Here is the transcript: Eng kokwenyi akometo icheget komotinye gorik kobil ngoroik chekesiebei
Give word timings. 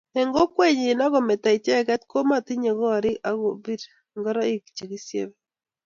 Eng 0.19 0.33
kokwenyi 0.35 0.87
akometo 1.05 1.47
icheget 1.57 2.01
komotinye 2.11 2.71
gorik 2.79 3.19
kobil 3.41 3.81
ngoroik 4.17 4.63
chekesiebei 4.75 5.39